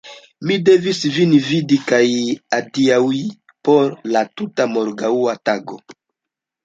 [0.51, 2.01] Mi devis vin vidi kaj
[2.59, 3.21] adiaŭi
[3.69, 5.79] por la tuta morgaŭa tago.